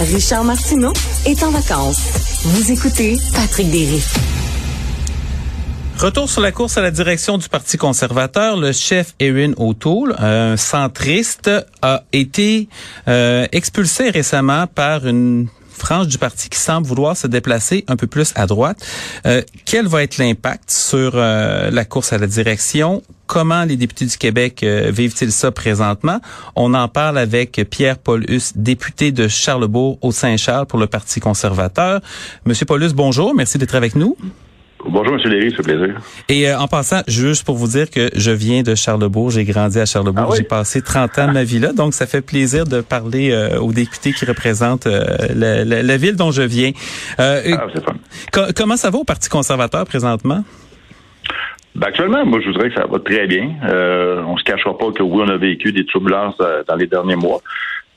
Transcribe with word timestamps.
Richard 0.00 0.44
Martineau 0.44 0.92
est 1.24 1.42
en 1.42 1.50
vacances. 1.50 2.00
Vous 2.44 2.72
écoutez 2.72 3.16
Patrick 3.34 3.70
Derry. 3.70 4.02
Retour 5.98 6.28
sur 6.28 6.42
la 6.42 6.52
course 6.52 6.76
à 6.76 6.82
la 6.82 6.90
direction 6.90 7.38
du 7.38 7.48
Parti 7.48 7.78
conservateur. 7.78 8.56
Le 8.56 8.72
chef 8.72 9.14
Erin 9.18 9.52
O'Toole, 9.56 10.14
un 10.18 10.56
centriste, 10.56 11.50
a 11.80 12.02
été 12.12 12.68
euh, 13.08 13.46
expulsé 13.52 14.10
récemment 14.10 14.66
par 14.66 15.06
une 15.06 15.48
frange 15.76 16.08
du 16.08 16.18
parti 16.18 16.48
qui 16.48 16.58
semble 16.58 16.86
vouloir 16.86 17.16
se 17.16 17.26
déplacer 17.26 17.84
un 17.88 17.96
peu 17.96 18.06
plus 18.06 18.32
à 18.34 18.46
droite. 18.46 18.78
Euh, 19.26 19.42
quel 19.64 19.86
va 19.86 20.02
être 20.02 20.18
l'impact 20.18 20.70
sur 20.70 21.12
euh, 21.14 21.70
la 21.70 21.84
course 21.84 22.12
à 22.12 22.18
la 22.18 22.26
direction? 22.26 23.02
Comment 23.26 23.64
les 23.64 23.76
députés 23.76 24.06
du 24.06 24.16
Québec 24.16 24.62
euh, 24.62 24.90
vivent-ils 24.92 25.32
ça 25.32 25.50
présentement? 25.50 26.20
On 26.54 26.74
en 26.74 26.88
parle 26.88 27.18
avec 27.18 27.60
Pierre-Paul 27.70 28.24
Huss, 28.28 28.52
député 28.56 29.12
de 29.12 29.28
Charlebourg 29.28 29.98
au 30.02 30.12
Saint-Charles 30.12 30.66
pour 30.66 30.78
le 30.78 30.86
Parti 30.86 31.20
conservateur. 31.20 32.00
Monsieur 32.44 32.66
Paul 32.66 32.82
Huss, 32.82 32.92
bonjour. 32.92 33.34
Merci 33.34 33.58
d'être 33.58 33.74
avec 33.74 33.96
nous. 33.96 34.16
Bonjour, 34.88 35.14
M. 35.14 35.20
Léry, 35.30 35.52
c'est 35.56 35.62
plaisir. 35.62 35.96
Et 36.28 36.48
euh, 36.48 36.58
en 36.58 36.68
passant, 36.68 37.02
juste 37.08 37.44
pour 37.44 37.56
vous 37.56 37.66
dire 37.66 37.90
que 37.90 38.08
je 38.14 38.30
viens 38.30 38.62
de 38.62 38.74
Charlebourg, 38.74 39.30
j'ai 39.30 39.44
grandi 39.44 39.78
à 39.80 39.84
Charlebourg, 39.86 40.24
Ah 40.28 40.30
oui? 40.30 40.36
j'ai 40.38 40.44
passé 40.44 40.80
30 40.82 41.18
ans 41.18 41.28
de 41.28 41.32
ma 41.32 41.44
vie 41.44 41.58
là, 41.58 41.72
donc 41.72 41.92
ça 41.94 42.06
fait 42.06 42.20
plaisir 42.20 42.64
de 42.66 42.80
parler 42.80 43.30
euh, 43.32 43.58
aux 43.58 43.72
députés 43.72 44.12
qui 44.12 44.24
représentent 44.24 44.86
euh, 44.86 45.02
la, 45.34 45.64
la- 45.64 45.82
la 45.82 45.96
ville 45.96 46.14
dont 46.16 46.30
je 46.30 46.42
viens. 46.42 46.70
Euh, 47.20 47.42
Ah, 47.58 47.66
c'est 47.74 47.84
fun. 47.84 47.94
co- 48.32 48.52
comment 48.56 48.76
ça 48.76 48.90
va 48.90 48.98
au 48.98 49.04
Parti 49.04 49.28
conservateur 49.28 49.84
présentement? 49.86 50.44
Ben, 51.74 51.88
actuellement, 51.88 52.24
moi, 52.24 52.40
je 52.40 52.46
voudrais 52.46 52.70
que 52.70 52.74
ça 52.76 52.86
va 52.86 52.98
très 53.00 53.26
bien. 53.26 53.50
Euh, 53.68 54.22
on 54.26 54.36
se 54.38 54.44
cachera 54.44 54.78
pas 54.78 54.92
que 54.92 55.02
oui, 55.02 55.22
on 55.26 55.28
a 55.28 55.36
vécu 55.36 55.72
des 55.72 55.84
turbulences 55.84 56.36
euh, 56.40 56.62
dans 56.66 56.74
les 56.76 56.86
derniers 56.86 57.16
mois. 57.16 57.42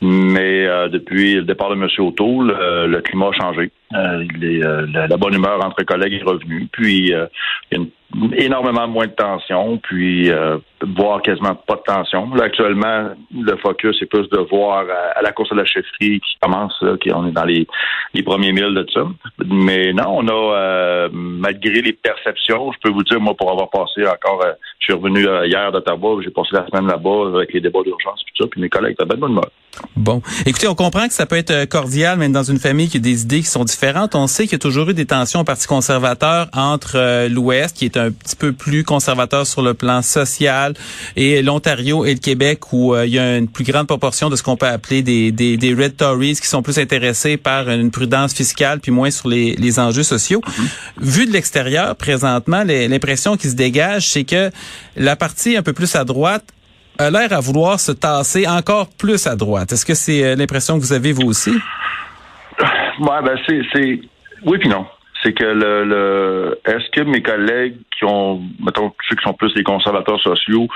Mais 0.01 0.65
euh, 0.65 0.87
depuis 0.87 1.35
le 1.35 1.43
départ 1.43 1.69
de 1.69 1.75
M. 1.75 1.87
O'Toole, 1.99 2.51
euh, 2.51 2.87
le 2.87 3.01
climat 3.01 3.27
a 3.27 3.31
changé. 3.33 3.71
Euh, 3.93 4.23
il 4.35 4.43
est, 4.45 4.63
euh, 4.65 4.85
la, 4.93 5.07
la 5.07 5.17
bonne 5.17 5.33
humeur 5.33 5.63
entre 5.65 5.83
collègues 5.83 6.13
est 6.13 6.23
revenue. 6.23 6.67
Puis 6.71 7.13
euh, 7.13 7.25
il 7.71 7.77
y 7.77 7.81
a 7.81 7.83
une- 7.83 8.33
énormément 8.35 8.87
moins 8.87 9.07
de 9.07 9.11
tension, 9.11 9.77
puis 9.77 10.31
euh, 10.83 10.87
voire 10.95 11.21
quasiment 11.21 11.55
pas 11.55 11.75
de 11.75 11.81
tension. 11.81 12.33
Là, 12.35 12.45
actuellement, 12.45 13.09
le 13.33 13.57
focus 13.57 14.01
est 14.01 14.05
plus 14.05 14.27
de 14.29 14.37
voir 14.49 14.85
à, 14.89 15.19
à 15.19 15.21
la 15.21 15.31
course 15.31 15.51
à 15.51 15.55
la 15.55 15.65
chefferie 15.65 16.19
qui 16.19 16.39
commence, 16.41 16.73
là, 16.81 16.97
qui 16.97 17.11
on 17.13 17.27
est 17.27 17.31
dans 17.31 17.45
les, 17.45 17.67
les 18.13 18.23
premiers 18.23 18.51
milles 18.51 18.75
de 18.75 18.85
ça. 18.93 19.01
Mais 19.45 19.93
non, 19.93 20.19
on 20.19 20.27
a 20.27 20.55
euh, 20.55 21.09
malgré 21.11 21.81
les 21.81 21.93
perceptions, 21.93 22.71
je 22.71 22.77
peux 22.83 22.91
vous 22.91 23.03
dire, 23.03 23.19
moi, 23.19 23.33
pour 23.35 23.51
avoir 23.51 23.69
passé 23.69 24.01
encore, 24.05 24.43
euh, 24.45 24.53
je 24.79 24.85
suis 24.85 24.93
revenu 24.93 25.27
euh, 25.27 25.47
hier 25.47 25.71
d'Ottawa, 25.71 26.21
j'ai 26.23 26.31
passé 26.31 26.49
la 26.53 26.67
semaine 26.67 26.87
là-bas 26.87 27.35
avec 27.35 27.53
les 27.53 27.61
débats 27.61 27.83
d'urgence 27.83 28.21
puis 28.23 28.33
tout 28.37 28.43
ça, 28.43 28.49
puis 28.49 28.61
mes 28.61 28.69
collègues 28.69 28.97
bien 28.97 29.15
de 29.15 29.21
bonne 29.21 29.31
humeur. 29.31 29.49
Bon, 29.95 30.21
écoutez, 30.45 30.67
on 30.67 30.75
comprend 30.75 31.07
que 31.07 31.13
ça 31.13 31.25
peut 31.25 31.37
être 31.37 31.51
euh, 31.51 31.65
cordial, 31.65 32.17
même 32.17 32.31
dans 32.31 32.43
une 32.43 32.59
famille 32.59 32.89
qui 32.89 32.97
a 32.97 32.99
des 32.99 33.21
idées 33.21 33.39
qui 33.39 33.45
sont 33.45 33.63
différentes. 33.63 34.15
On 34.15 34.27
sait 34.27 34.43
qu'il 34.43 34.53
y 34.53 34.55
a 34.55 34.59
toujours 34.59 34.89
eu 34.89 34.93
des 34.93 35.05
tensions 35.05 35.41
au 35.41 35.43
Parti 35.43 35.67
conservateur 35.67 36.47
entre 36.53 36.95
euh, 36.95 37.29
l'Ouest, 37.29 37.77
qui 37.77 37.85
est 37.85 37.97
un 37.97 38.11
petit 38.11 38.35
peu 38.35 38.51
plus 38.51 38.83
conservateur 38.83 39.45
sur 39.45 39.61
le 39.61 39.73
plan 39.73 40.01
social, 40.01 40.68
et 41.15 41.41
l'Ontario 41.41 42.05
et 42.05 42.13
le 42.13 42.19
Québec, 42.19 42.71
où 42.73 42.93
euh, 42.93 43.05
il 43.05 43.13
y 43.13 43.19
a 43.19 43.37
une 43.37 43.47
plus 43.47 43.63
grande 43.63 43.87
proportion 43.87 44.29
de 44.29 44.35
ce 44.35 44.43
qu'on 44.43 44.57
peut 44.57 44.67
appeler 44.67 45.01
des, 45.01 45.31
des, 45.31 45.73
Red 45.73 45.97
Tories, 45.97 46.35
qui 46.35 46.47
sont 46.47 46.61
plus 46.61 46.79
intéressés 46.79 47.37
par 47.37 47.69
une 47.69 47.91
prudence 47.91 48.33
fiscale, 48.33 48.79
puis 48.79 48.91
moins 48.91 49.11
sur 49.11 49.29
les, 49.29 49.55
les 49.55 49.79
enjeux 49.79 50.03
sociaux. 50.03 50.41
Vu 50.97 51.25
de 51.25 51.31
l'extérieur, 51.31 51.95
présentement, 51.95 52.63
l'impression 52.65 53.37
qui 53.37 53.49
se 53.49 53.55
dégage, 53.55 54.09
c'est 54.09 54.23
que 54.23 54.51
la 54.95 55.15
partie 55.15 55.57
un 55.57 55.63
peu 55.63 55.73
plus 55.73 55.95
à 55.95 56.03
droite 56.03 56.45
a 56.97 57.09
l'air 57.09 57.31
à 57.31 57.39
vouloir 57.39 57.79
se 57.79 57.93
tasser 57.93 58.45
encore 58.47 58.89
plus 58.89 59.25
à 59.25 59.35
droite. 59.35 59.71
Est-ce 59.71 59.85
que 59.85 59.93
c'est 59.93 60.23
euh, 60.23 60.35
l'impression 60.35 60.77
que 60.77 60.83
vous 60.83 60.93
avez 60.93 61.13
vous 61.13 61.27
aussi? 61.27 61.51
Ouais, 62.99 63.21
ben 63.23 63.37
c'est, 63.47 63.61
c'est 63.73 64.01
oui 64.45 64.57
puis 64.59 64.67
non. 64.67 64.85
C'est 65.23 65.33
que 65.33 65.43
le, 65.43 65.83
le 65.83 66.59
est-ce 66.65 66.89
que 66.91 67.01
mes 67.01 67.21
collègues 67.21 67.77
qui 67.97 68.05
ont 68.05 68.41
mettons 68.63 68.93
ceux 69.07 69.15
qui 69.15 69.23
sont 69.23 69.33
plus 69.33 69.53
les 69.55 69.63
conservateurs 69.63 70.19
sociaux 70.21 70.67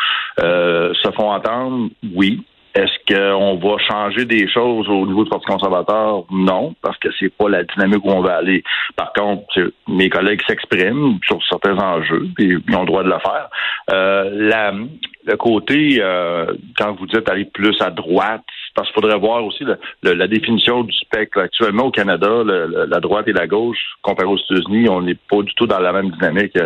euh, 0.41 0.93
se 0.93 1.11
font 1.11 1.31
entendre? 1.31 1.89
Oui. 2.15 2.43
Est-ce 2.75 3.13
qu'on 3.13 3.55
va 3.57 3.77
changer 3.77 4.25
des 4.25 4.49
choses 4.49 4.89
au 4.89 5.05
niveau 5.05 5.23
du 5.23 5.29
Parti 5.29 5.45
conservateur? 5.45 6.23
Non, 6.31 6.73
parce 6.81 6.97
que 6.97 7.09
c'est 7.19 7.29
pas 7.29 7.47
la 7.47 7.63
dynamique 7.63 8.03
où 8.03 8.09
on 8.09 8.21
va 8.21 8.37
aller. 8.37 8.63
Par 8.95 9.13
contre, 9.13 9.71
mes 9.87 10.09
collègues 10.09 10.41
s'expriment 10.47 11.19
sur 11.23 11.37
certains 11.47 11.77
enjeux, 11.77 12.27
et 12.39 12.45
ils 12.45 12.75
ont 12.75 12.79
le 12.79 12.87
droit 12.87 13.03
de 13.03 13.09
le 13.09 13.19
faire. 13.19 13.49
Euh, 13.91 14.29
la, 14.49 14.71
le 14.71 15.37
côté, 15.37 15.99
euh, 15.99 16.47
quand 16.75 16.93
vous 16.93 17.05
dites 17.05 17.29
aller 17.29 17.45
plus 17.45 17.79
à 17.79 17.91
droite, 17.91 18.41
parce 18.75 18.87
qu'il 18.89 18.95
faudrait 18.95 19.17
voir 19.19 19.43
aussi 19.45 19.63
le- 19.63 19.77
le- 20.01 20.13
la 20.13 20.27
définition 20.27 20.83
du 20.83 20.93
spectre. 20.93 21.39
Actuellement, 21.39 21.85
au 21.85 21.91
Canada, 21.91 22.43
le- 22.43 22.85
la 22.89 22.99
droite 22.99 23.27
et 23.27 23.33
la 23.33 23.47
gauche, 23.47 23.77
comparé 24.01 24.27
aux 24.27 24.37
États-Unis, 24.37 24.89
on 24.89 25.01
n'est 25.01 25.15
pas 25.29 25.41
du 25.41 25.53
tout 25.55 25.67
dans 25.67 25.79
la 25.79 25.91
même 25.93 26.09
dynamique. 26.11 26.57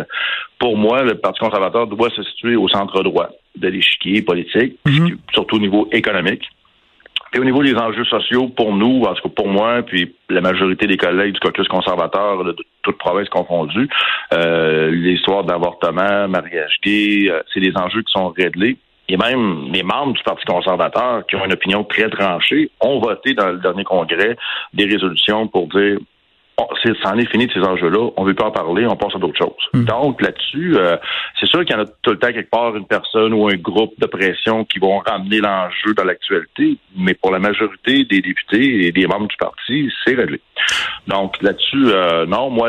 Pour 0.58 0.76
moi, 0.76 1.02
le 1.02 1.14
Parti 1.16 1.40
conservateur 1.40 1.86
doit 1.86 2.10
se 2.10 2.22
situer 2.22 2.56
au 2.56 2.68
centre 2.68 3.02
droit 3.02 3.28
de 3.56 3.68
l'échiquier 3.68 4.22
politique, 4.22 4.78
Mhm. 4.86 5.18
surtout 5.32 5.56
au 5.56 5.60
niveau 5.60 5.88
économique. 5.92 6.44
Et 7.34 7.38
au 7.38 7.44
niveau 7.44 7.62
des 7.62 7.74
enjeux 7.74 8.06
sociaux, 8.06 8.48
pour 8.48 8.74
nous, 8.74 9.02
en 9.02 9.12
tout 9.12 9.28
cas 9.28 9.34
pour 9.36 9.48
moi, 9.48 9.82
puis 9.82 10.14
la 10.30 10.40
majorité 10.40 10.86
des 10.86 10.96
collègues 10.96 11.34
du 11.34 11.40
caucus 11.40 11.68
conservateur 11.68 12.42
de 12.42 12.56
toutes 12.82 12.96
provinces 12.96 13.28
confondues, 13.28 13.86
euh, 14.32 14.90
l'histoire 14.90 15.44
d'avortement, 15.44 16.26
mariage 16.26 16.76
gay, 16.82 17.28
euh, 17.28 17.42
c'est 17.52 17.60
des 17.60 17.76
enjeux 17.76 18.00
qui 18.00 18.12
sont 18.12 18.28
réglés. 18.30 18.78
Et 19.08 19.16
même 19.16 19.72
les 19.72 19.82
membres 19.82 20.12
du 20.12 20.22
Parti 20.22 20.44
conservateur, 20.44 21.26
qui 21.26 21.36
ont 21.36 21.44
une 21.44 21.52
opinion 21.52 21.82
très 21.84 22.10
tranchée, 22.10 22.70
ont 22.80 22.98
voté 23.00 23.32
dans 23.34 23.48
le 23.48 23.58
dernier 23.58 23.84
congrès 23.84 24.36
des 24.74 24.84
résolutions 24.84 25.48
pour 25.48 25.66
dire 25.68 25.98
ça 27.02 27.12
en 27.12 27.18
est 27.18 27.30
fini 27.30 27.46
de 27.46 27.52
ces 27.52 27.60
enjeux-là. 27.60 28.10
On 28.16 28.24
veut 28.24 28.34
pas 28.34 28.46
en 28.46 28.50
parler, 28.50 28.86
on 28.86 28.96
passe 28.96 29.14
à 29.14 29.18
d'autres 29.18 29.38
choses. 29.38 29.84
Donc, 29.84 30.20
là-dessus, 30.22 30.76
euh, 30.76 30.96
c'est 31.38 31.46
sûr 31.46 31.64
qu'il 31.64 31.76
y 31.76 31.78
en 31.78 31.82
a 31.82 31.86
tout 32.02 32.10
le 32.10 32.18
temps 32.18 32.32
quelque 32.32 32.50
part 32.50 32.74
une 32.76 32.86
personne 32.86 33.32
ou 33.32 33.48
un 33.48 33.56
groupe 33.56 33.94
de 33.98 34.06
pression 34.06 34.64
qui 34.64 34.78
vont 34.78 34.98
ramener 34.98 35.38
l'enjeu 35.38 35.94
dans 35.96 36.04
l'actualité, 36.04 36.76
mais 36.96 37.14
pour 37.14 37.30
la 37.30 37.38
majorité 37.38 38.04
des 38.04 38.20
députés 38.20 38.86
et 38.86 38.92
des 38.92 39.06
membres 39.06 39.28
du 39.28 39.36
parti, 39.36 39.90
c'est 40.04 40.14
réglé. 40.14 40.40
Donc, 41.06 41.40
là-dessus, 41.42 41.86
euh, 41.86 42.26
non, 42.26 42.50
moi, 42.50 42.68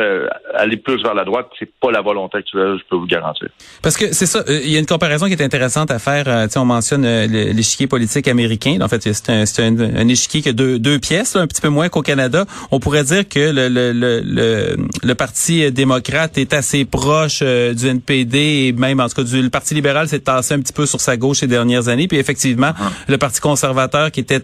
aller 0.55 0.77
plus 0.77 1.01
vers 1.01 1.13
la 1.13 1.25
droite, 1.25 1.47
c'est 1.57 1.69
pas 1.81 1.91
la 1.91 2.01
volonté 2.01 2.37
actuelle, 2.37 2.77
je 2.79 2.83
peux 2.89 2.95
vous 2.95 3.07
garantir. 3.07 3.47
Parce 3.81 3.97
que 3.97 4.13
c'est 4.13 4.25
ça, 4.25 4.39
euh, 4.47 4.59
il 4.63 4.71
y 4.71 4.75
a 4.75 4.79
une 4.79 4.85
comparaison 4.85 5.25
qui 5.27 5.33
est 5.33 5.41
intéressante 5.41 5.91
à 5.91 5.99
faire. 5.99 6.27
euh, 6.27 6.47
on 6.55 6.65
mentionne 6.65 7.05
euh, 7.05 7.27
l'échiquier 7.27 7.87
politique 7.87 8.27
américain. 8.27 8.77
En 8.81 8.87
fait, 8.87 9.01
c'est 9.01 9.29
un, 9.31 9.45
c'est 9.45 9.63
un, 9.63 9.79
un 9.79 10.07
échiquier 10.07 10.41
qui 10.41 10.49
a 10.49 10.53
deux, 10.53 10.77
deux 10.79 10.99
pièces, 10.99 11.35
là, 11.35 11.41
un 11.41 11.47
petit 11.47 11.61
peu 11.61 11.69
moins 11.69 11.89
qu'au 11.89 12.01
Canada. 12.01 12.45
On 12.71 12.79
pourrait 12.79 13.03
dire 13.03 13.27
que 13.27 13.39
le, 13.39 13.67
le, 13.67 13.78
le, 13.93 14.21
le, 14.21 14.77
le 15.03 15.15
Parti 15.15 15.71
démocrate 15.71 16.37
est 16.37 16.53
assez 16.53 16.85
proche 16.85 17.39
euh, 17.41 17.73
du 17.73 17.87
NPD 17.87 18.37
et 18.37 18.71
même, 18.73 18.99
en 18.99 19.07
tout 19.07 19.15
cas, 19.15 19.23
du, 19.23 19.41
le 19.41 19.49
Parti 19.49 19.73
libéral 19.73 20.07
s'est 20.07 20.19
tassé 20.19 20.53
un 20.53 20.59
petit 20.59 20.73
peu 20.73 20.85
sur 20.85 21.01
sa 21.01 21.17
gauche 21.17 21.39
ces 21.39 21.47
dernières 21.47 21.87
années. 21.87 22.07
Puis 22.07 22.17
effectivement, 22.17 22.73
le 23.07 23.17
Parti 23.17 23.39
conservateur 23.39 24.11
qui 24.11 24.19
était, 24.19 24.41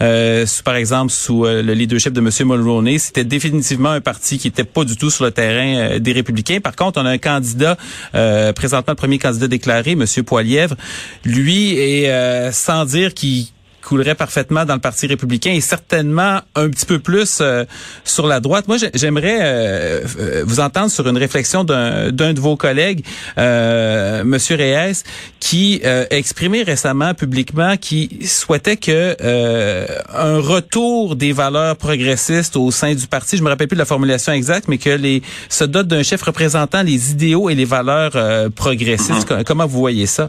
euh, 0.00 0.46
sous, 0.46 0.62
par 0.62 0.76
exemple, 0.76 1.12
sous 1.12 1.44
euh, 1.44 1.62
le 1.62 1.74
leadership 1.74 2.12
de 2.12 2.20
M. 2.20 2.30
Mulroney, 2.48 2.98
c'était 2.98 3.24
définitivement 3.24 3.90
un 3.90 4.00
parti 4.00 4.38
qui 4.38 4.48
était 4.48 4.64
pas 4.64 4.84
du 4.84 4.96
tout 4.96 5.10
sur 5.10 5.24
le 5.24 5.30
terrain 5.30 5.76
euh, 5.76 5.98
des 5.98 6.12
républicains. 6.12 6.60
Par 6.60 6.76
contre, 6.76 7.00
on 7.00 7.06
a 7.06 7.10
un 7.10 7.18
candidat, 7.18 7.76
euh, 8.14 8.52
présentement 8.52 8.92
le 8.92 8.96
premier 8.96 9.18
candidat 9.18 9.48
déclaré, 9.48 9.92
M. 9.92 10.04
Poilièvre, 10.24 10.76
lui, 11.24 11.76
est 11.78 12.10
euh, 12.10 12.52
sans 12.52 12.84
dire 12.84 13.14
qu'il 13.14 13.46
coulerait 13.88 14.14
parfaitement 14.24 14.64
dans 14.64 14.74
le 14.74 14.80
Parti 14.80 15.06
républicain 15.06 15.52
et 15.52 15.60
certainement 15.60 16.40
un 16.54 16.68
petit 16.68 16.86
peu 16.92 16.98
plus 16.98 17.38
euh, 17.40 17.64
sur 18.04 18.26
la 18.26 18.38
droite. 18.40 18.66
Moi, 18.68 18.76
j'ai- 18.78 18.90
j'aimerais 18.94 19.38
euh, 19.40 20.00
euh, 20.18 20.44
vous 20.46 20.58
entendre 20.60 20.90
sur 20.90 21.04
une 21.08 21.16
réflexion 21.26 21.60
d'un 21.70 22.10
d'un 22.10 22.32
de 22.32 22.40
vos 22.40 22.56
collègues, 22.56 23.02
euh, 23.38 24.24
Monsieur 24.24 24.56
Reyes, 24.56 25.02
qui 25.40 25.80
euh, 25.84 26.04
a 26.10 26.14
exprimé 26.16 26.62
récemment 26.62 27.14
publiquement 27.14 27.76
qui 27.76 28.00
souhaitait 28.26 28.76
que 28.76 29.16
euh, 29.22 29.86
un 30.12 30.38
retour 30.40 31.16
des 31.16 31.32
valeurs 31.32 31.76
progressistes 31.76 32.56
au 32.56 32.70
sein 32.70 32.92
du 32.94 33.06
parti, 33.06 33.36
je 33.36 33.42
me 33.42 33.48
rappelle 33.48 33.68
plus 33.68 33.76
de 33.76 33.84
la 33.86 33.92
formulation 33.94 34.32
exacte, 34.32 34.66
mais 34.68 34.78
que 34.78 34.90
les 34.90 35.22
se 35.48 35.64
dote 35.64 35.88
d'un 35.88 36.02
chef 36.02 36.22
représentant 36.22 36.82
les 36.82 37.12
idéaux 37.12 37.48
et 37.50 37.54
les 37.54 37.64
valeurs 37.64 38.12
euh, 38.16 38.48
progressistes. 38.50 39.26
Co- 39.28 39.44
Comment 39.46 39.66
vous 39.66 39.78
voyez 39.78 40.06
ça? 40.06 40.28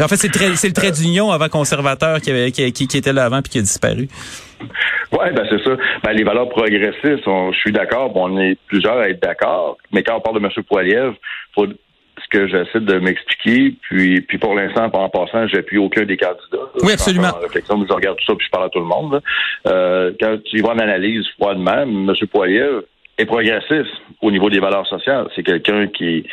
En 0.00 0.08
fait, 0.08 0.16
c'est 0.16 0.28
le 0.28 0.72
trait, 0.72 0.92
d'union 0.92 1.30
avant 1.30 1.48
conservateur 1.48 2.20
qui, 2.20 2.30
avait, 2.30 2.52
qui, 2.52 2.72
qui, 2.72 2.96
était 2.96 3.12
là 3.12 3.24
avant 3.24 3.42
puis 3.42 3.52
qui 3.52 3.58
a 3.58 3.62
disparu. 3.62 4.08
Oui, 5.12 5.26
ben 5.34 5.46
c'est 5.48 5.62
ça. 5.64 5.76
Ben, 6.04 6.12
les 6.12 6.24
valeurs 6.24 6.48
progressistes, 6.48 7.24
je 7.24 7.58
suis 7.58 7.72
d'accord, 7.72 8.10
bon, 8.10 8.32
on 8.32 8.40
est 8.40 8.58
plusieurs 8.66 8.98
à 8.98 9.08
être 9.08 9.22
d'accord, 9.22 9.78
mais 9.92 10.02
quand 10.02 10.16
on 10.16 10.20
parle 10.20 10.40
de 10.40 10.44
M. 10.44 10.64
Poiliev, 10.68 11.14
faut 11.54 11.66
ce 11.66 12.28
que 12.38 12.48
j'essaie 12.48 12.80
de 12.80 12.98
m'expliquer, 12.98 13.74
puis 13.82 14.20
puis 14.20 14.38
pour 14.38 14.54
l'instant, 14.54 14.90
en 14.92 15.08
passant, 15.08 15.46
j'appuie 15.48 15.78
aucun 15.78 16.04
des 16.04 16.16
candidats. 16.16 16.68
Oui, 16.82 16.92
absolument. 16.92 17.28
En 17.28 17.40
réflexion, 17.40 17.84
je 17.88 17.92
regarde 17.92 18.18
tout 18.18 18.24
ça, 18.24 18.34
puis 18.36 18.46
je 18.46 18.50
parle 18.50 18.66
à 18.66 18.68
tout 18.68 18.80
le 18.80 18.84
monde. 18.84 19.22
Euh, 19.66 20.12
quand 20.20 20.36
tu 20.44 20.60
vois 20.60 20.74
en 20.74 20.78
analyse 20.78 21.24
froidement, 21.38 21.82
M. 21.82 22.12
Poiliev 22.30 22.82
est 23.18 23.26
progressiste 23.26 23.92
au 24.22 24.30
niveau 24.30 24.48
des 24.48 24.60
valeurs 24.60 24.86
sociales. 24.86 25.28
C'est 25.34 25.42
quelqu'un 25.42 25.88
qui 25.88 26.24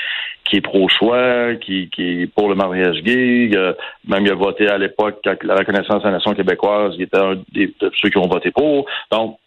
qui 0.45 0.57
est 0.57 0.61
pro-choix, 0.61 1.55
qui, 1.55 1.89
qui 1.89 2.21
est 2.21 2.27
pour 2.27 2.49
le 2.49 2.55
mariage 2.55 3.01
gay. 3.01 3.49
Euh, 3.55 3.73
même 4.07 4.25
il 4.25 4.31
a 4.31 4.35
voté 4.35 4.67
à 4.67 4.77
l'époque, 4.77 5.19
la 5.25 5.55
reconnaissance 5.55 6.03
de 6.03 6.07
la 6.07 6.11
nation 6.11 6.33
québécoise, 6.35 6.93
il 6.97 7.03
était 7.03 7.17
un 7.17 7.41
des, 7.51 7.73
de 7.79 7.91
ceux 7.99 8.09
qui 8.09 8.17
ont 8.19 8.27
voté 8.27 8.51
pour. 8.51 8.85
Donc, 9.11 9.39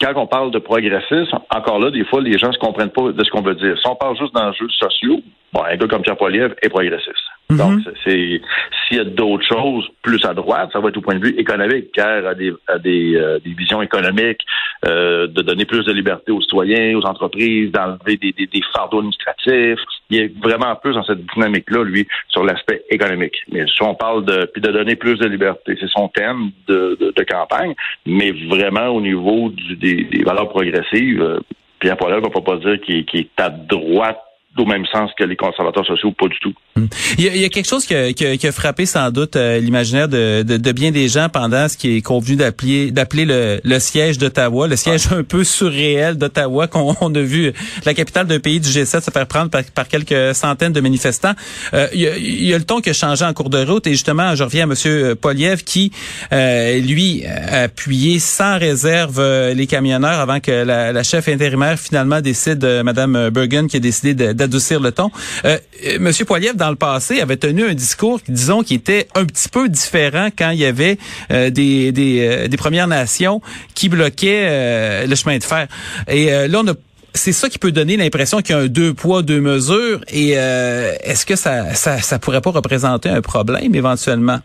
quand 0.00 0.12
on 0.16 0.26
parle 0.26 0.50
de 0.52 0.58
progressisme, 0.58 1.38
encore 1.50 1.80
là, 1.80 1.90
des 1.90 2.04
fois, 2.04 2.20
les 2.20 2.38
gens 2.38 2.48
ne 2.48 2.52
se 2.52 2.58
comprennent 2.58 2.90
pas 2.90 3.10
de 3.12 3.24
ce 3.24 3.30
qu'on 3.30 3.42
veut 3.42 3.54
dire. 3.54 3.76
Si 3.78 3.88
on 3.88 3.96
parle 3.96 4.16
juste 4.16 4.34
d'enjeux 4.34 4.68
sociaux, 4.68 5.20
bon, 5.52 5.62
un 5.64 5.76
gars 5.76 5.88
comme 5.88 6.02
Pierre 6.02 6.16
Poilievre 6.16 6.54
est 6.62 6.68
progressiste. 6.68 7.26
Mhm. 7.50 7.58
Donc, 7.58 7.80
c'est 8.04 8.40
s'il 8.86 8.96
y 8.98 9.00
a 9.00 9.04
d'autres 9.04 9.46
choses 9.46 9.88
plus 10.02 10.24
à 10.24 10.34
droite, 10.34 10.70
ça 10.72 10.80
va 10.80 10.88
être 10.88 10.96
au 10.96 11.00
point 11.00 11.16
de 11.16 11.24
vue 11.24 11.34
économique. 11.38 11.92
Pierre 11.92 12.26
a 12.26 12.34
des, 12.34 12.52
a 12.68 12.78
des, 12.78 13.16
euh, 13.16 13.38
des 13.44 13.52
visions 13.52 13.82
économiques, 13.82 14.40
euh, 14.86 15.26
de 15.26 15.42
donner 15.42 15.64
plus 15.64 15.84
de 15.84 15.92
liberté 15.92 16.32
aux 16.32 16.40
citoyens, 16.40 16.96
aux 16.96 17.04
entreprises, 17.04 17.70
d'enlever 17.72 18.16
des, 18.16 18.32
des, 18.32 18.46
des, 18.46 18.60
fardeaux 18.74 18.98
administratifs. 18.98 19.80
Il 20.10 20.20
est 20.20 20.40
vraiment 20.40 20.74
plus 20.76 20.94
dans 20.94 21.04
cette 21.04 21.24
dynamique-là, 21.34 21.82
lui, 21.84 22.06
sur 22.28 22.44
l'aspect 22.44 22.84
économique. 22.90 23.36
Mais 23.50 23.66
si 23.66 23.82
on 23.82 23.94
parle 23.94 24.24
de 24.24 24.48
puis 24.52 24.62
de 24.62 24.70
donner 24.70 24.96
plus 24.96 25.18
de 25.18 25.26
liberté, 25.26 25.76
c'est 25.80 25.90
son 25.90 26.08
thème 26.08 26.50
de, 26.68 26.96
de, 27.00 27.12
de, 27.16 27.22
campagne. 27.24 27.74
Mais 28.06 28.32
vraiment 28.48 28.88
au 28.88 29.00
niveau 29.00 29.50
du, 29.50 29.76
des, 29.76 30.04
des 30.04 30.22
valeurs 30.22 30.48
progressives, 30.48 31.22
euh, 31.22 31.40
Pierre 31.80 31.96
Poilievre 31.96 32.28
ne 32.28 32.34
va 32.34 32.40
pas 32.40 32.56
dire 32.56 32.80
qu'il 32.80 33.20
est 33.20 33.40
à 33.40 33.50
droite 33.50 34.20
au 34.58 34.66
même 34.66 34.84
sens 34.86 35.10
que 35.18 35.24
les 35.24 35.36
conservateurs 35.36 35.86
sociaux, 35.86 36.12
pas 36.12 36.28
du 36.28 36.38
tout. 36.40 36.52
Hmm. 36.76 36.86
Il 37.18 37.24
y 37.24 37.44
a, 37.44 37.48
quelque 37.48 37.68
chose 37.68 37.86
qui 37.86 37.94
a, 37.94 38.12
qui 38.12 38.46
a, 38.46 38.52
frappé 38.52 38.86
sans 38.86 39.10
doute 39.10 39.36
euh, 39.36 39.58
l'imaginaire 39.58 40.08
de, 40.08 40.42
de, 40.42 40.56
de, 40.56 40.72
bien 40.72 40.90
des 40.90 41.08
gens 41.08 41.28
pendant 41.28 41.68
ce 41.68 41.76
qui 41.76 41.96
est 41.96 42.02
convenu 42.02 42.36
d'appeler 42.36 42.90
d'appeler 42.90 43.24
le, 43.24 43.60
le, 43.64 43.78
siège 43.78 44.18
d'Ottawa, 44.18 44.68
le 44.68 44.76
siège 44.76 45.12
un 45.12 45.22
peu 45.22 45.44
surréel 45.44 46.16
d'Ottawa 46.16 46.66
qu'on 46.66 47.14
a 47.14 47.20
vu 47.20 47.52
la 47.84 47.94
capitale 47.94 48.26
d'un 48.26 48.40
pays 48.40 48.60
du 48.60 48.68
G7 48.68 49.02
se 49.02 49.10
faire 49.10 49.26
prendre 49.26 49.50
par, 49.50 49.88
quelques 49.88 50.34
centaines 50.34 50.72
de 50.72 50.80
manifestants. 50.80 51.32
Euh, 51.74 51.88
il, 51.92 52.00
y 52.00 52.06
a, 52.06 52.16
il, 52.16 52.44
y 52.44 52.54
a, 52.54 52.58
le 52.58 52.64
ton 52.64 52.80
qui 52.80 52.90
a 52.90 52.92
changé 52.92 53.24
en 53.24 53.32
cours 53.32 53.50
de 53.50 53.64
route 53.64 53.86
et 53.86 53.92
justement, 53.92 54.34
je 54.34 54.44
reviens 54.44 54.68
à 54.68 54.72
M. 54.72 55.14
Poliev 55.16 55.62
qui, 55.64 55.92
euh, 56.32 56.78
lui, 56.80 57.24
a 57.26 57.62
appuyé 57.62 58.18
sans 58.18 58.58
réserve 58.58 59.18
euh, 59.18 59.54
les 59.54 59.66
camionneurs 59.66 60.20
avant 60.20 60.40
que 60.40 60.50
la, 60.50 60.92
la 60.92 61.02
chef 61.02 61.28
intérimaire 61.28 61.78
finalement 61.78 62.20
décide, 62.20 62.64
Mme 62.64 63.30
Bergen, 63.30 63.68
qui 63.68 63.76
a 63.76 63.80
décidé 63.80 64.14
de 64.14 64.45
adoucir 64.46 64.80
le 64.80 64.92
ton. 64.92 65.10
Euh, 65.44 65.58
euh, 65.86 65.98
Monsieur 66.00 66.24
Poiliev, 66.24 66.56
dans 66.56 66.70
le 66.70 66.76
passé, 66.76 67.20
avait 67.20 67.36
tenu 67.36 67.64
un 67.64 67.74
discours, 67.74 68.20
disons, 68.28 68.62
qui 68.62 68.74
était 68.74 69.06
un 69.14 69.24
petit 69.24 69.48
peu 69.48 69.68
différent 69.68 70.28
quand 70.36 70.50
il 70.50 70.58
y 70.58 70.64
avait 70.64 70.96
euh, 71.30 71.50
des, 71.50 71.92
des, 71.92 72.48
des, 72.48 72.56
Premières 72.56 72.88
Nations 72.88 73.40
qui 73.74 73.88
bloquaient 73.88 75.06
le 75.06 75.14
chemin 75.14 75.36
de 75.38 75.44
fer. 75.44 75.66
Et 76.08 76.30
là, 76.48 76.60
on 76.64 76.68
a 76.68 76.72
c'est 77.12 77.32
ça 77.32 77.48
qui 77.48 77.58
peut 77.58 77.72
donner 77.72 77.96
l'impression 77.96 78.38
qu'il 78.38 78.54
y 78.54 78.58
a 78.58 78.62
un 78.62 78.66
deux 78.66 78.92
poids, 78.92 79.22
deux 79.22 79.40
mesures. 79.40 80.00
Et 80.12 80.30
est-ce 80.30 81.24
que 81.24 81.36
ça, 81.36 81.74
ça, 81.74 82.18
pourrait 82.18 82.40
pas 82.40 82.50
représenter 82.50 83.08
un 83.08 83.20
problème 83.20 83.74
éventuellement? 83.74 84.38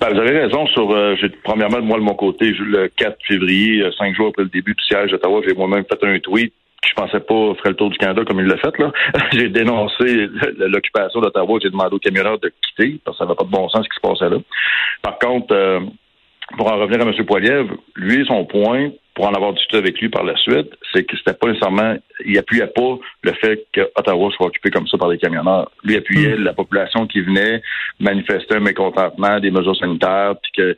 Ben, 0.00 0.08
vous 0.12 0.18
avez 0.18 0.38
raison 0.40 0.66
sur, 0.68 0.94
premièrement, 1.44 1.80
moi 1.82 1.98
de 1.98 2.04
mon 2.04 2.14
côté, 2.14 2.52
le 2.52 2.88
4 2.96 3.16
février, 3.26 3.84
cinq 3.98 4.14
jours 4.16 4.28
après 4.28 4.44
le 4.44 4.48
début 4.48 4.74
du 4.74 4.84
siège 4.84 5.10
d'Ottawa, 5.10 5.40
j'ai 5.46 5.54
moi-même 5.54 5.84
fait 5.84 6.04
un 6.04 6.18
tweet 6.18 6.52
je 6.86 6.94
pensais 6.94 7.20
pas 7.20 7.54
ferait 7.56 7.70
le 7.70 7.76
tour 7.76 7.90
du 7.90 7.98
Canada 7.98 8.22
comme 8.26 8.40
il 8.40 8.46
l'a 8.46 8.56
fait. 8.56 8.76
là. 8.78 8.92
j'ai 9.32 9.48
dénoncé 9.48 10.28
l'occupation 10.58 11.20
d'Ottawa. 11.20 11.58
J'ai 11.62 11.70
demandé 11.70 11.94
aux 11.94 11.98
camionneurs 11.98 12.38
de 12.38 12.52
quitter 12.62 13.00
parce 13.04 13.16
que 13.16 13.18
ça 13.18 13.24
n'avait 13.24 13.36
pas 13.36 13.44
de 13.44 13.50
bon 13.50 13.68
sens 13.68 13.84
ce 13.84 13.88
qui 13.88 13.96
se 13.96 14.00
passait 14.00 14.30
là. 14.30 14.40
Par 15.02 15.18
contre, 15.18 15.52
euh, 15.52 15.80
pour 16.56 16.72
en 16.72 16.78
revenir 16.78 17.00
à 17.00 17.10
M. 17.10 17.26
Poiliev, 17.26 17.70
lui, 17.96 18.24
son 18.26 18.44
point, 18.46 18.90
pour 19.14 19.26
en 19.26 19.34
avoir 19.34 19.52
discuté 19.52 19.76
avec 19.78 20.00
lui 20.00 20.08
par 20.08 20.24
la 20.24 20.36
suite, 20.36 20.70
c'est 20.92 21.04
que 21.04 21.16
c'était 21.16 21.34
pas 21.34 21.48
nécessairement, 21.48 21.96
il 22.24 22.38
appuyait 22.38 22.68
pas 22.68 22.98
le 23.22 23.32
fait 23.32 23.66
que 23.72 23.80
Ottawa 23.96 24.30
soit 24.30 24.46
occupé 24.46 24.70
comme 24.70 24.86
ça 24.86 24.96
par 24.96 25.08
les 25.08 25.18
camionneurs. 25.18 25.70
Lui 25.84 25.96
appuyait 25.96 26.36
hmm. 26.36 26.44
la 26.44 26.52
population 26.54 27.06
qui 27.06 27.20
venait 27.20 27.60
manifester 28.00 28.54
un 28.54 28.60
mécontentement 28.60 29.40
des 29.40 29.50
mesures 29.50 29.76
sanitaires, 29.76 30.36
puis 30.42 30.52
que 30.56 30.76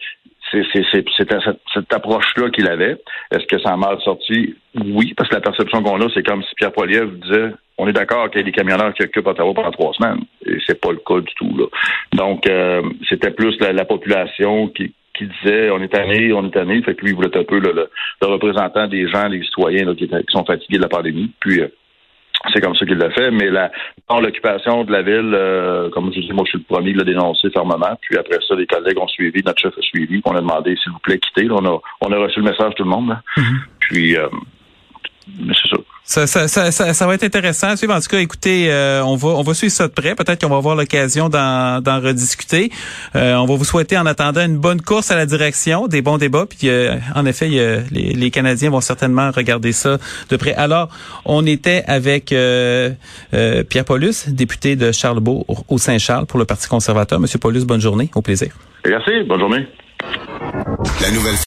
c'était 0.50 1.38
cette, 1.74 1.92
approche-là 1.92 2.50
qu'il 2.50 2.68
avait. 2.68 2.96
Est-ce 3.30 3.46
que 3.46 3.60
ça 3.60 3.70
a 3.70 3.76
mal 3.76 3.98
sorti? 4.02 4.54
Oui, 4.74 5.14
parce 5.16 5.28
que 5.28 5.34
la 5.34 5.40
perception 5.40 5.82
qu'on 5.82 6.00
a, 6.00 6.08
c'est 6.14 6.26
comme 6.26 6.42
si 6.42 6.54
Pierre 6.56 6.72
Poilievre 6.72 7.12
disait 7.12 7.50
on 7.78 7.88
est 7.88 7.92
d'accord 7.94 8.28
qu'il 8.28 8.40
y 8.40 8.42
a 8.42 8.44
des 8.44 8.52
camionneurs 8.52 8.92
qui 8.92 9.02
occupent 9.02 9.26
Ottawa 9.26 9.54
pendant 9.54 9.70
trois 9.70 9.94
semaines. 9.94 10.24
Et 10.44 10.58
c'est 10.66 10.78
pas 10.78 10.90
le 10.92 10.98
cas 10.98 11.20
du 11.20 11.32
tout. 11.34 11.56
Là. 11.56 11.64
Donc, 12.12 12.46
euh, 12.46 12.82
c'était 13.08 13.30
plus 13.30 13.58
la, 13.58 13.84
population 13.86 14.68
qui, 14.68 14.92
qui 15.14 15.26
disait 15.26 15.70
on 15.70 15.80
est 15.80 15.88
tanné, 15.88 16.30
on 16.32 16.46
est 16.46 16.50
tanné. 16.50 16.82
Fait 16.82 16.94
que 16.94 17.02
lui, 17.02 17.12
il 17.12 17.14
voulait 17.14 17.34
un 17.34 17.44
peu 17.44 17.58
le, 17.58 17.88
représentant 18.20 18.86
des 18.86 19.08
gens, 19.08 19.30
des 19.30 19.42
citoyens 19.42 19.94
qui, 19.94 20.10
sont 20.28 20.44
fatigués 20.44 20.76
de 20.76 20.82
la 20.82 20.88
pandémie. 20.88 21.30
Puis 21.40 21.60
euh, 21.60 21.68
c'est 22.52 22.60
comme 22.60 22.74
ça 22.74 22.86
qu'il 22.86 22.96
l'a 22.96 23.10
fait, 23.10 23.30
mais 23.30 23.50
la, 23.50 23.70
l'occupation 24.20 24.84
de 24.84 24.92
la 24.92 25.02
ville, 25.02 25.32
euh, 25.34 25.90
comme 25.90 26.12
je 26.12 26.20
dis, 26.20 26.32
moi 26.32 26.44
je 26.46 26.50
suis 26.50 26.58
le 26.58 26.64
premier 26.64 26.92
de 26.92 26.98
le 26.98 27.04
dénoncer 27.04 27.50
fermement. 27.50 27.98
Puis 28.00 28.16
après 28.16 28.38
ça, 28.46 28.54
les 28.54 28.66
collègues 28.66 28.98
ont 28.98 29.08
suivi, 29.08 29.42
notre 29.44 29.60
chef 29.60 29.76
a 29.76 29.82
suivi, 29.82 30.20
on 30.24 30.34
a 30.34 30.40
demandé 30.40 30.76
s'il 30.82 30.92
vous 30.92 30.98
plaît 31.00 31.18
quitter. 31.18 31.48
on 31.50 31.64
a 31.64 31.80
on 32.00 32.12
a 32.12 32.16
reçu 32.16 32.40
le 32.40 32.50
message 32.50 32.74
tout 32.76 32.84
le 32.84 32.90
monde. 32.90 33.16
Mm-hmm. 33.36 33.58
Puis 33.80 34.16
euh, 34.16 34.28
c'est 35.48 35.70
ça. 35.70 35.76
Ça, 36.02 36.26
ça, 36.26 36.48
ça, 36.48 36.92
ça, 36.92 37.06
va 37.06 37.14
être 37.14 37.22
intéressant 37.22 37.68
à 37.68 37.76
suivre. 37.76 37.94
En 37.94 38.00
tout 38.00 38.08
cas, 38.08 38.18
écoutez, 38.18 38.66
euh, 38.68 39.00
on 39.04 39.14
va 39.14 39.28
on 39.28 39.42
va 39.42 39.54
suivre 39.54 39.72
ça 39.72 39.86
de 39.86 39.92
près. 39.92 40.16
Peut-être 40.16 40.40
qu'on 40.40 40.50
va 40.50 40.56
avoir 40.56 40.74
l'occasion 40.74 41.28
d'en, 41.28 41.80
d'en 41.80 42.00
rediscuter. 42.00 42.72
Euh, 43.14 43.36
on 43.36 43.44
va 43.44 43.54
vous 43.54 43.64
souhaiter 43.64 43.96
en 43.96 44.06
attendant 44.06 44.44
une 44.44 44.58
bonne 44.58 44.82
course 44.82 45.12
à 45.12 45.16
la 45.16 45.24
direction, 45.24 45.86
des 45.86 46.02
bons 46.02 46.18
débats. 46.18 46.46
Puis 46.46 46.68
euh, 46.68 46.96
en 47.14 47.26
effet, 47.26 47.46
les, 47.48 48.12
les, 48.12 48.30
Canadiens 48.32 48.70
vont 48.70 48.80
certainement 48.80 49.30
regarder 49.30 49.70
ça 49.70 49.98
de 50.30 50.36
près. 50.36 50.54
Alors, 50.54 50.88
on 51.24 51.46
était 51.46 51.84
avec 51.86 52.26
Pierre 52.30 53.84
Paulus, 53.86 54.28
député 54.30 54.74
de 54.74 54.90
Charlebourg 54.90 55.64
au 55.68 55.78
Saint-Charles 55.78 56.26
pour 56.26 56.40
le 56.40 56.44
Parti 56.44 56.66
conservateur. 56.66 57.20
Monsieur 57.20 57.38
Paulus, 57.38 57.64
bonne 57.64 57.80
journée. 57.80 58.10
Au 58.16 58.22
plaisir. 58.22 58.52
Merci. 58.84 59.12
Bonne 59.28 59.38
journée. 59.38 59.66
La 61.02 61.10
nouvelle 61.12 61.36